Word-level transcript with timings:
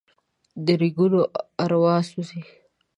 د 0.65 0.67
ریګونو 0.81 1.21
اروا 1.63 1.95
سوزي 2.09 2.41